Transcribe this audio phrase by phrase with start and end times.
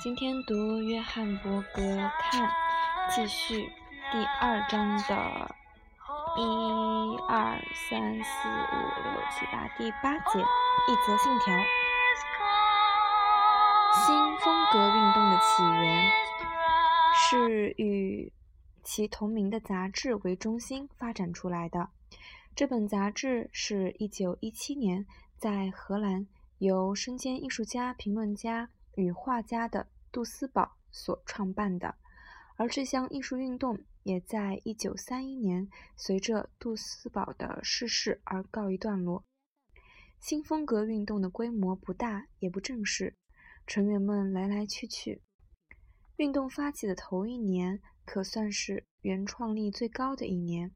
[0.00, 1.82] 今天读约翰伯格
[2.20, 2.48] 看，
[3.10, 3.68] 继续
[4.12, 5.56] 第二章的
[6.36, 7.60] 一二
[7.90, 11.52] 三四五六七八第八节一则信条。
[13.92, 16.08] 新风格运动的起源
[17.12, 18.32] 是与
[18.84, 21.88] 其同名的杂志为中心发展出来的。
[22.54, 25.04] 这本杂志是一九一七年
[25.36, 28.68] 在荷兰由身兼艺术家、评论家。
[28.94, 31.96] 与画家的杜斯堡所创办的，
[32.56, 39.24] 而这项艺术运动也在一九三一年随着杜斯堡的逝世而告一段落。
[40.18, 43.16] 新风格运动的规模不大也不正式，
[43.66, 45.22] 成员们来来去去。
[46.16, 50.74] 运动发起的头一年可算是原创力最高的一年。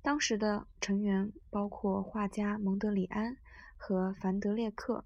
[0.00, 3.36] 当时的成员包括画家蒙德里安
[3.76, 5.04] 和凡德列克，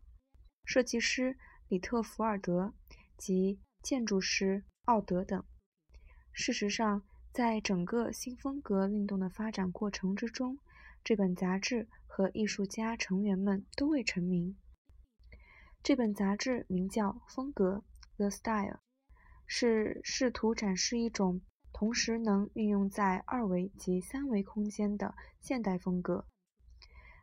[0.64, 1.38] 设计师。
[1.70, 2.72] 里特福尔德
[3.18, 5.44] 及建筑师奥德等。
[6.32, 7.02] 事实上，
[7.32, 10.58] 在整个新风格运动的发展过程之中，
[11.04, 14.56] 这本杂志和艺术家成员们都未成名。
[15.82, 17.84] 这本杂志名叫《风格》
[18.16, 18.80] （The Style），
[19.46, 21.40] 是试图展示一种
[21.72, 26.26] 同时能运用在二维及三维空间的现代风格。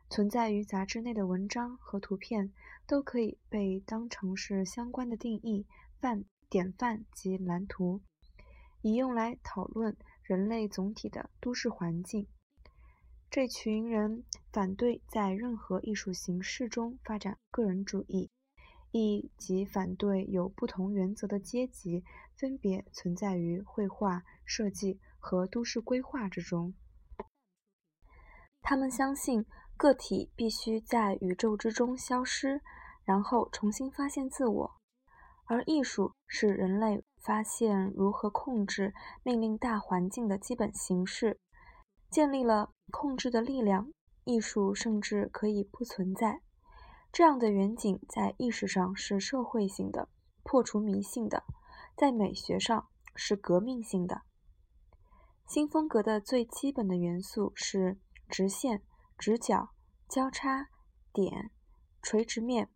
[0.08, 2.52] 存在于杂志内的文章和图片
[2.86, 5.66] 都可以被当成是相关的定义
[6.00, 8.00] 范典范及蓝图，
[8.82, 12.26] 以用来讨论人类总体的都市环境。
[13.30, 18.30] 这群人反对在任何艺术形式中发展个人主义，
[18.92, 22.04] 亦即反对有不同原则的阶级
[22.36, 26.74] 分别存在于绘画、设计和都市规划之中。
[28.62, 29.46] 他们相信。
[29.78, 32.62] 个体必须在宇宙之中消失，
[33.04, 34.75] 然后重新发现自我。
[35.46, 38.92] 而艺术是人类发现如何控制、
[39.22, 41.40] 命令大环境的基本形式。
[42.10, 43.90] 建立了控制的力量，
[44.24, 46.40] 艺术甚至可以不存在。
[47.10, 50.08] 这样的远景在意识上是社会性的、
[50.42, 51.42] 破除迷信的；
[51.96, 54.22] 在美学上是革命性的。
[55.46, 57.98] 新风格的最基本的元素是
[58.28, 58.82] 直线。
[59.18, 59.70] 直角、
[60.10, 60.68] 交叉
[61.10, 61.50] 点、
[62.02, 62.68] 垂直面，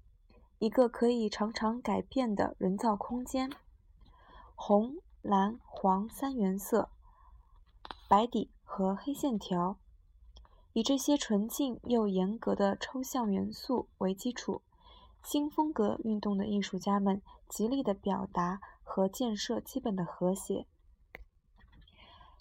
[0.60, 3.50] 一个可以常常改变的人造空间。
[4.54, 6.90] 红、蓝、黄三原色，
[8.06, 9.78] 白底和黑线条，
[10.74, 14.60] 以这些纯净又严格的抽象元素为基础，
[15.22, 20.66] 新风格运动的艺术家们极力的表达和建设基本的和谐。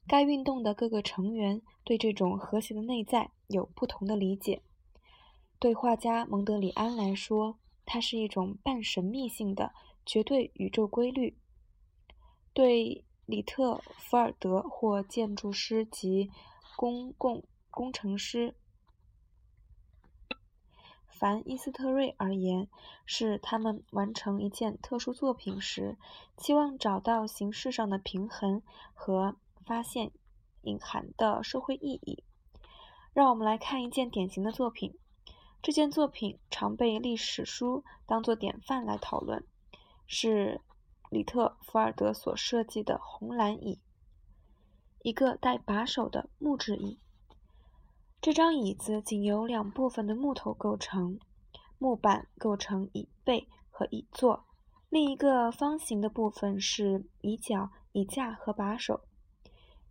[0.06, 4.62] 该运动的各个成员对这种和谐的内在有不同的理解。
[5.58, 7.58] 对画家蒙德里安来说，
[7.92, 9.74] 它是一种半神秘性的
[10.06, 11.34] 绝对宇宙规律；
[12.54, 16.30] 对里特福尔德或建筑师及
[16.78, 18.56] 公共工程师
[21.08, 22.70] 凡伊斯特瑞而言，
[23.06, 25.98] 是他们完成一件特殊作品时，
[26.38, 28.62] 期望找到形式上的平衡
[28.94, 29.36] 和。
[29.66, 30.12] 发现
[30.64, 32.24] 隐含的社会意义。
[33.14, 34.98] 让我们来看一件典型的作品。
[35.62, 39.44] 这件作品常被历史书当作典范来讨论，
[40.08, 40.62] 是
[41.10, 43.80] 里特福尔德所设计的红蓝椅，
[45.02, 46.98] 一个带把手的木质椅。
[48.22, 51.20] 这张椅子仅由两部分的木头构成，
[51.78, 54.46] 木板构成椅背和椅座，
[54.90, 59.02] 另一个方形的部分是椅脚、椅架和把手。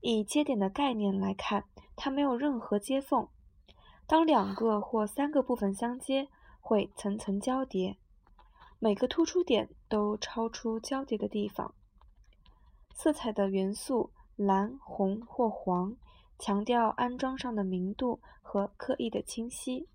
[0.01, 1.65] 以接点的概念来看，
[1.95, 3.29] 它没有任何接缝。
[4.09, 6.29] 当两个或三个部分相接，
[6.63, 7.99] 会层层交叠，
[8.79, 11.75] 每个突出点都超出交叠的地方。
[12.95, 15.95] 色彩的元素蓝、红或黄，
[16.39, 19.87] 强调安装上的明度和刻意的清晰。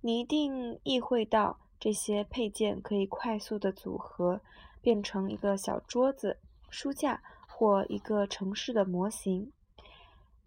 [0.00, 4.40] 你一定意会到，这些配件可以快速的组合，
[4.80, 6.38] 变成一个小桌子、
[6.70, 7.22] 书架。
[7.58, 9.50] 或一个城市的模型，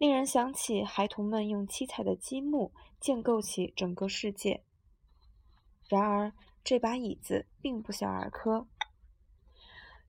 [0.00, 4.64] 令人想起孩童们用七彩的积木建构起整个世界。
[5.90, 6.32] 然而，
[6.64, 8.66] 这把椅子并不小儿科。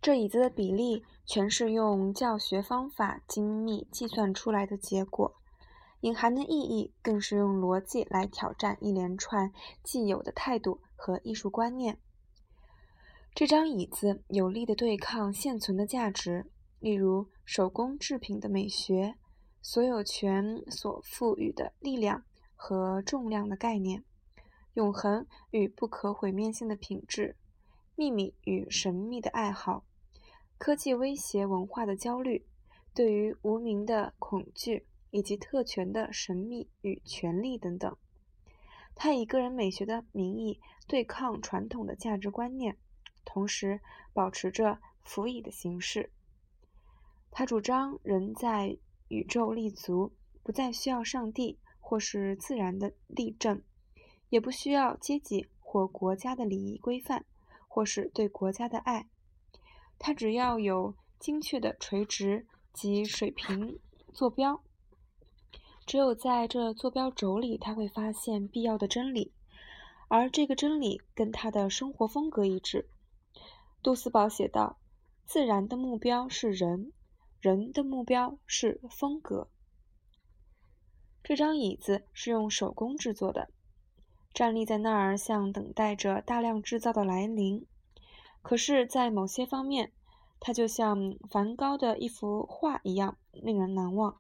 [0.02, 5.36] 这椅子的比例全是用教学方法精密计算出来的结果，
[6.00, 9.52] 隐含的意义更是用逻辑来挑战一连串
[9.84, 12.00] 既有的态度和艺术观念。
[13.36, 16.50] 这张椅子有力地对抗现存的价值。
[16.80, 19.16] 例如，手工制品的美学、
[19.62, 22.24] 所有权所赋予的力量
[22.56, 24.04] 和重量的概念、
[24.74, 27.36] 永恒与不可毁灭性的品质、
[27.96, 29.86] 秘密与神秘的爱好，
[30.58, 32.46] 科技威胁文化的焦虑，
[32.94, 37.96] 对于无名的恐惧，以及特权的神秘与权力等等。
[38.96, 42.78] 他以个人美学的名义对抗传统的价值观念，
[43.24, 43.80] 同时
[44.14, 46.12] 保持着辅以的形式。
[47.32, 48.78] 他主张人在
[49.12, 50.12] 宇宙立足，
[50.42, 53.62] 不再需要上帝或是自然的例证，
[54.30, 57.26] 也不需要阶级或国家的礼仪规范。
[57.74, 59.08] 或是对国家的爱，
[59.98, 63.80] 他只要有精确的垂直及水平
[64.12, 64.62] 坐标，
[65.86, 69.32] 只有在这坐标轴里，他会发现必要的真理，
[70.10, 72.90] 而这个真理跟他的生活风格一致。
[73.82, 74.78] 杜斯堡写道
[75.26, 76.92] ：“自然的目标是人，
[77.42, 79.50] 人的目标是风格。”
[81.22, 83.50] 这张椅子是用手工制作的。
[84.34, 87.66] 站立在那儿，像等待着大量制造的来临。
[88.42, 89.92] 可是，在某些方面，
[90.40, 94.18] 它就像梵高的一幅画一样令人难忘。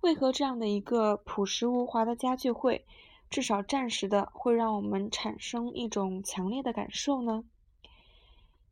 [0.00, 2.84] 为何这样的一个朴实无华的家具会，
[3.30, 7.44] 至少暂时的会让我们产生一种强烈的感受呢？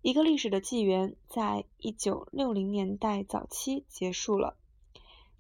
[0.07, 4.57] 一个历史的纪元在一九六零年代早期结束了。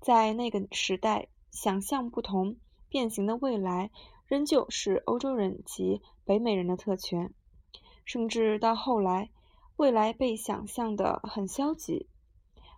[0.00, 2.56] 在那个时代，想象不同、
[2.88, 3.92] 变形的未来。
[4.26, 7.32] 仍旧是欧洲人及北美人的特权，
[8.04, 9.30] 甚至到后来，
[9.76, 12.08] 未来被想象的很消极，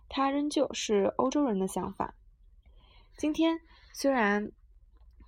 [0.07, 2.13] 它仍旧是欧洲人的想法。
[3.17, 3.61] 今天，
[3.93, 4.51] 虽然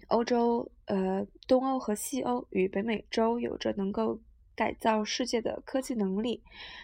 [0.10, 4.19] 欧洲、呃东欧和西欧与北美洲有着能够
[4.62, 6.44] 改造世界的科技能力，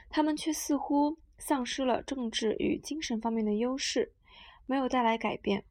[0.09, 4.11] 他们却似乎丧失了政治与精神方面的优势，
[4.65, 5.63] 没有带来改变。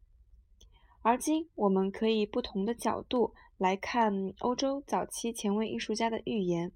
[1.02, 3.34] 而今，我们可以不同的角度。
[3.58, 6.70] 来看欧洲早期前卫艺术家的预言，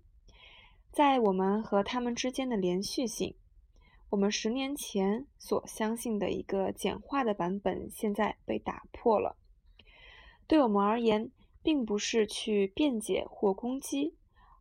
[0.91, 3.37] 在我们和他们之间的连续性，
[4.09, 9.37] 我们十年前所相信的一个简化的版本，现在被打破了。
[10.49, 11.31] 对我们而言，
[11.63, 14.17] 并不是去辩解或攻击，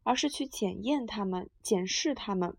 [0.10, 2.58] 而是去检验他们、检视他们，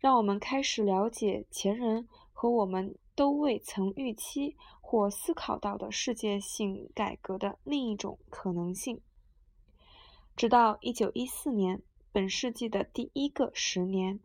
[0.00, 4.56] 让我们开始了解前人和我们都未曾预期。
[4.86, 9.00] 或思考到的世界性改革的另一种可能性。
[10.36, 11.82] 直到一九一四年，
[12.12, 14.20] 本世纪的第一个十年，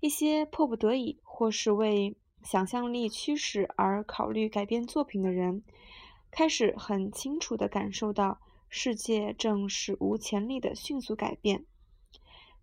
[0.00, 5.62] 一些迫不得已或是为想象力驱使而考虑改变作品的人，
[6.30, 11.64] 开始很清楚地感受到世界正史无前例的迅速改变。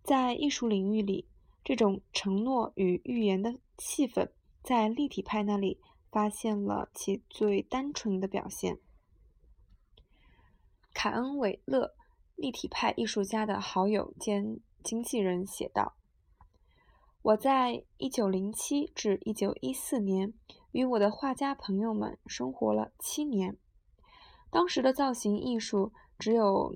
[0.02, 1.28] 在艺术领域里，
[1.62, 4.30] 这种承诺与预言的气氛，
[4.62, 5.80] 在立体派那里。
[6.12, 8.80] 发现了其最单纯的表现。
[10.92, 11.94] 凯恩·韦勒，
[12.34, 15.94] 立体派艺术家的好友兼经纪人写道
[17.22, 20.34] ：“我在1907至1914年
[20.72, 23.56] 与我的画家朋友们生活了七年。
[24.50, 26.74] 当时的造型艺术，只有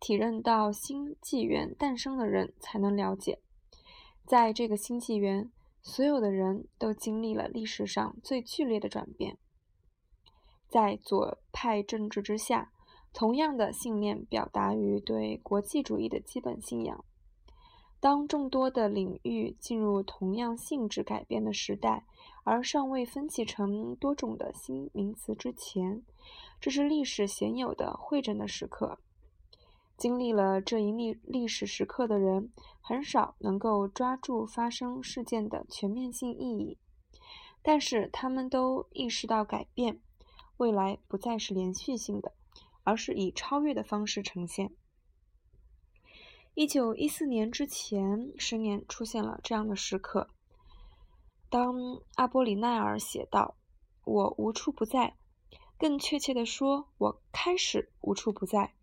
[0.00, 3.40] 体认到新纪元诞生的人才能了解。
[4.26, 5.50] 在这个新纪元。”
[5.86, 9.36] 所有的人都经历了历史上最剧烈的转变。
[10.66, 12.72] 在左派政治之下，
[13.12, 17.04] 同样的信念表达于对国际主义的基本信仰。
[18.00, 22.06] 当众多的领域进入同样性质改变的时代，
[22.44, 26.02] 而尚未分歧成多种的新名词之前，
[26.58, 28.98] 这是历史鲜有的会诊的时刻。
[29.96, 36.78] 经历了这一历历史时刻的人，很少能够抓住发生事件的全面性意义，
[37.62, 40.00] 但是他们都意识到改变，
[40.56, 42.32] 未来不再是连续性的，
[42.82, 44.72] 而是以超越的方式呈现。
[46.54, 50.28] 一九一四年之前十年出现了这样的时刻，
[51.48, 51.74] 当
[52.16, 53.56] 阿波里奈尔写道
[54.04, 55.16] ：“我无处不在，
[55.78, 58.74] 更确切地说，我开始无处不在。”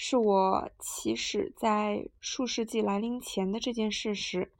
[0.00, 4.52] 是我起始在数世纪来临前的这件事时，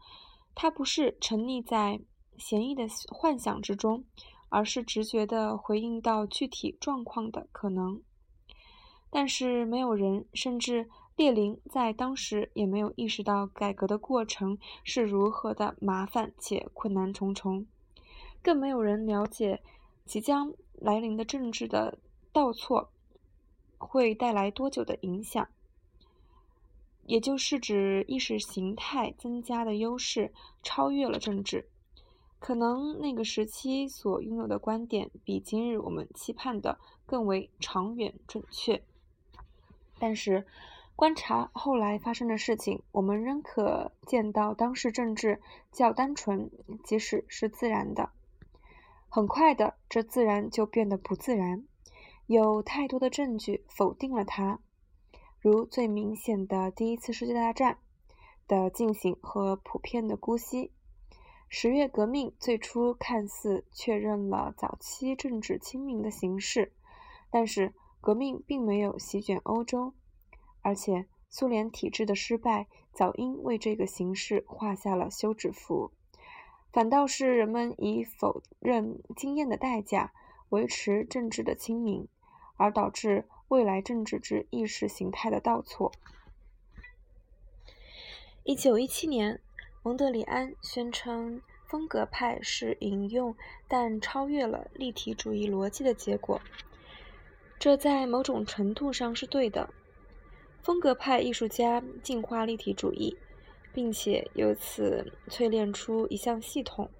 [0.52, 2.00] 它不是沉溺在
[2.36, 4.04] 闲逸的幻想之中，
[4.48, 8.02] 而是直觉地回应到具体状况的可能。
[9.10, 17.64] 但是没有人，甚至列宁在当时也没有意识到改革的过程是如何的麻烦且困难重重，
[18.42, 19.62] 更没有人了解
[20.04, 21.96] 即将来临的政治的
[22.32, 22.90] 倒错。
[23.78, 25.48] 会带来多久的影响？
[27.06, 30.32] 也就是指意识形态增加的优势
[30.62, 31.66] 超越了政治。
[32.38, 38.82] 可能那个时期所拥有的观点比今日我们期盼的更为长远准确。
[39.98, 40.46] 但是，
[40.94, 45.40] 观察后来发生的事情，我们仍可见到当时政治
[45.72, 46.50] 较单纯，
[46.84, 48.10] 即使是自然的。
[49.08, 51.64] 很快的，这自然就变得不自然。
[52.28, 54.60] 有太多的证据否定了它，
[55.40, 57.78] 如最明显的第一次世界大战
[58.46, 60.70] 的进行和普遍的姑息。
[61.48, 66.74] 十月革命最初看似确认了早期政治清明的形式，
[67.30, 69.94] 但是革命并没有席卷欧洲，
[70.60, 75.92] 而且苏联体制的失败早应为这个形式画下了休止符。
[76.70, 80.12] 反倒是人们以否认经验的代价
[80.50, 82.06] 维持政治的清明，
[82.58, 85.90] 而导致未来政治之意识形态的倒错。
[88.44, 89.40] 一九一七年。
[89.84, 93.34] 蒙德里安宣称，风格派是引用
[93.66, 96.42] 但超越了立体主义逻辑的结果。
[97.58, 99.70] 这在某种程度上是对的。
[100.60, 103.16] 风格派艺术家进化立体主义，
[103.72, 106.90] 并且由此淬炼出一项系统。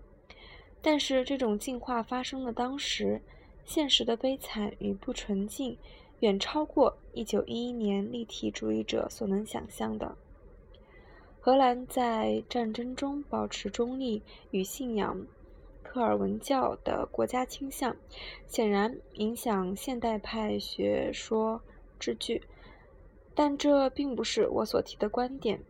[0.81, 3.21] 但是，这种进化发生的当时，
[3.69, 5.77] 现实的悲惨与不纯净
[6.21, 10.17] 远超过1911年立体主义者所能想象的。
[11.39, 14.23] 荷兰在战争中保持中立
[14.53, 15.27] 与信仰
[15.83, 17.95] 科尔文教的国家倾向，
[18.47, 21.61] 显然影响现代派学说
[22.01, 22.41] 之具，
[23.35, 25.61] 但这并不是我所提的观点。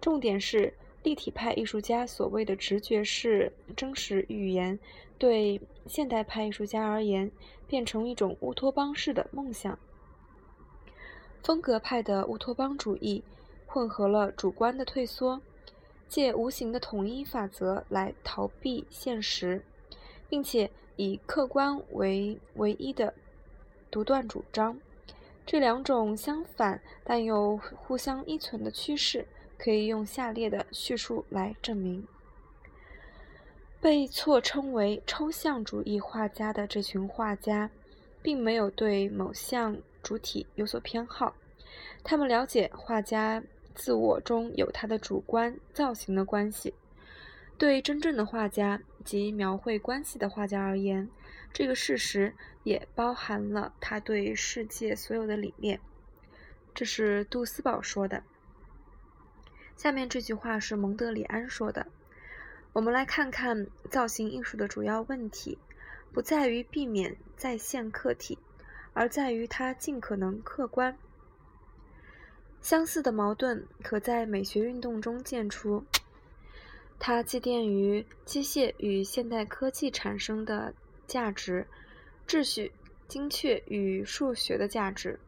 [0.00, 4.76] 重点是立体派艺术家所谓的直觉是真实语言，
[5.18, 7.30] 对现代派艺术家而言，
[7.66, 9.78] 变成一种乌托邦式的梦想。
[11.42, 13.22] 风格派的乌托邦主义。
[13.68, 15.42] 混合了主观的退缩，
[16.08, 19.62] 借无形的统一法则来逃避现实，
[20.30, 23.12] 并且以客观为唯一的
[23.90, 24.80] 独断主张。
[25.44, 29.26] 这两种相反但又互相依存的趋势，
[29.58, 32.06] 可以用下列的叙述来证明：
[33.80, 37.70] 被错称为抽象主义画家的这群画家，
[38.22, 41.34] 并没有对某项主体有所偏好，
[42.02, 43.42] 他们了解画家。
[43.76, 46.72] 自我中有他的主观造型的关系。
[47.58, 51.10] 对真正的画家及描绘关系的画家而言，
[51.52, 55.78] 这个事实也包含了他对世界所有的理念。
[56.74, 58.22] 这是杜斯堡说的。
[59.76, 61.86] 下面这句话是蒙德里安说的。
[62.76, 65.56] 我们来看看造型艺术的主要问题，
[66.12, 68.38] 不在于避免再现客体，
[68.92, 70.94] 而在于它尽可能客观。
[72.60, 75.86] 相似的矛盾可在美学运动中见出，
[76.98, 80.74] 它祭奠于机械与现代科技产生的
[81.06, 81.66] 价值、
[82.28, 82.72] 秩序、
[83.08, 85.18] 精确与数学的价值。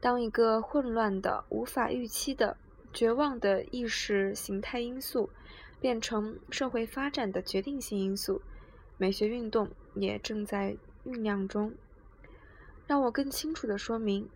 [0.00, 2.56] 当一个混乱的、无法预期的、
[2.92, 5.30] 绝望的意识形态因素
[5.80, 8.42] 变成社会发展的决定性因素，
[8.98, 11.72] 美学运动也正在酝酿中。
[12.86, 14.28] 让我更清楚地说明。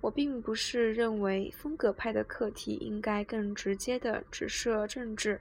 [0.00, 5.40] 我并不是认为风格派的课题应该更直接地指涉政治。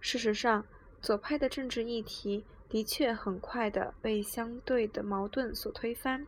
[0.00, 0.64] 事实上，
[1.00, 6.24] 左派的政治议题的确很快地被相对的矛盾所推翻。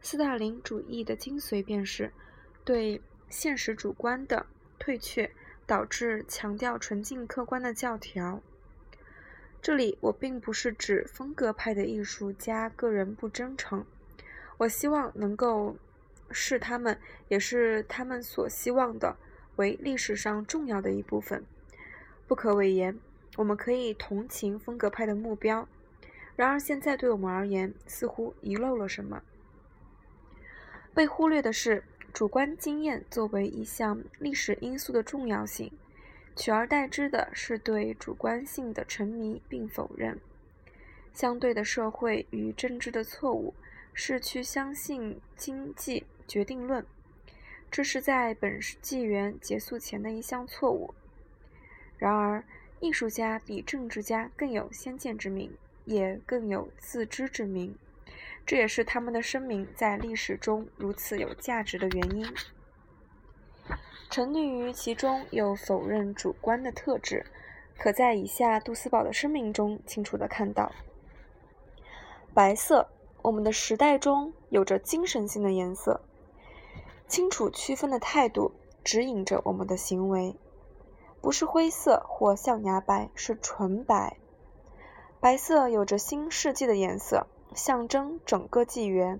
[0.00, 2.12] 斯大林主义的精髓便是
[2.64, 4.44] 对现实主观的
[4.76, 5.30] 退却，
[5.66, 8.40] 导致强调纯净客观的教条。
[9.60, 13.84] 这里我并不是指风格派的艺术家个人不真诚。
[14.58, 15.76] 我希望能够。
[16.32, 19.16] 是他们，也是他们所希望的，
[19.54, 21.44] 为历史上重要的一部分。
[22.26, 22.98] 不可讳言，
[23.36, 25.68] 我们可以同情风格派的目标。
[26.34, 29.22] 然而，现在对我们而言，似乎遗漏了什么。
[30.92, 31.84] 被忽略的是
[32.16, 35.70] 主观经验作为一项历史因素的重要性，
[36.34, 40.18] 取而代之的是对主观性的沉迷并否认。
[41.12, 43.52] 相对的社会与政治的错误
[43.92, 46.06] 是去相信经济。
[46.26, 46.86] 决定论，
[47.70, 50.94] 这是在本纪元结束前的一项错误。
[51.98, 52.42] 然而，
[52.80, 55.52] 艺术家比政治家更有先见之明，
[55.84, 57.76] 也更有自知之明，
[58.46, 62.24] 这也是他们的声明在历史中如此有价值的原因。
[64.08, 67.26] 沉溺于其中又否认主观的特质，
[67.76, 70.70] 可在以下杜斯堡的声明中清楚地看到：
[72.32, 72.88] 白色，
[73.22, 76.00] 我们的时代中有着精神性的颜色。
[77.08, 78.52] 清楚区分的态度
[78.84, 80.36] 指引着我们的行为，
[81.20, 84.16] 不是灰色或象牙白，是纯白。
[85.18, 87.26] 白色有着新世纪的颜色，
[87.56, 89.18] 象征整个纪元。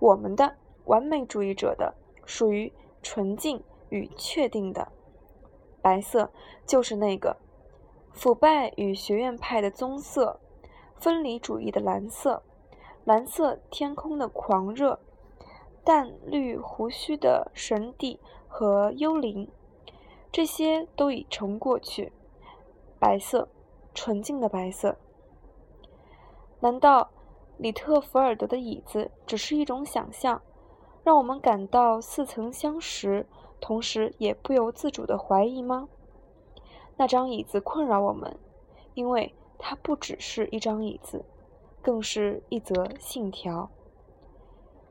[0.00, 0.56] 我们的
[0.86, 1.94] 完美主义者的
[2.24, 2.72] 属于
[3.02, 4.90] 纯净与确定的。
[5.80, 6.32] 白色
[6.66, 7.36] 就是那个
[8.12, 10.40] 腐败与学院派的棕色，
[10.96, 12.42] 分离主义的蓝色，
[13.04, 14.98] 蓝色天空的狂热，
[15.84, 19.50] 淡绿胡须的神帝和幽灵，
[20.32, 22.12] 这些都已成过去。
[22.98, 23.48] 白色，
[23.94, 24.96] 纯净的白色。
[26.60, 27.10] 难道
[27.58, 30.40] 里特弗尔德的椅子只是一种想象，
[31.04, 33.26] 让我们感到似曾相识，
[33.60, 35.88] 同时也不由自主的怀疑吗？
[36.96, 38.38] 那张椅子困扰我们，
[38.94, 41.24] 因为它不只是一张椅子，
[41.82, 43.68] 更是一则信条。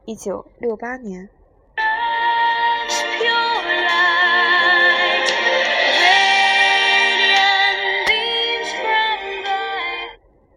[0.05, 1.29] 一九六八年。